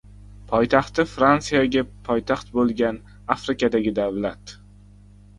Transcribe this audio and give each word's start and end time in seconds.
Poytaxti 0.51 1.03
Fransiyaga 1.09 1.83
poytaxt 2.07 2.49
bo‘lgan 2.55 2.97
Afrikadagi 3.35 3.93
davlat 4.01 4.55